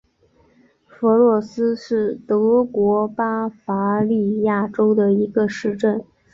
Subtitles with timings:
[0.87, 6.03] 弗洛斯是德国巴伐利亚州的一个市镇。